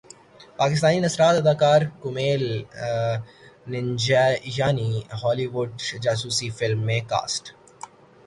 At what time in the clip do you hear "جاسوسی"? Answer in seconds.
6.03-6.49